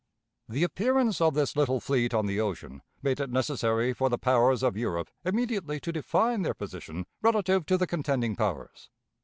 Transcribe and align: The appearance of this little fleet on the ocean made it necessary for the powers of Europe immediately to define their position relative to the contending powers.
The 0.49 0.63
appearance 0.63 1.21
of 1.21 1.35
this 1.35 1.55
little 1.55 1.79
fleet 1.79 2.11
on 2.11 2.25
the 2.25 2.39
ocean 2.41 2.81
made 3.03 3.19
it 3.19 3.29
necessary 3.29 3.93
for 3.93 4.09
the 4.09 4.17
powers 4.17 4.63
of 4.63 4.75
Europe 4.75 5.11
immediately 5.23 5.79
to 5.79 5.91
define 5.91 6.41
their 6.41 6.55
position 6.55 7.05
relative 7.21 7.67
to 7.67 7.77
the 7.77 7.85
contending 7.85 8.35
powers. 8.35 8.89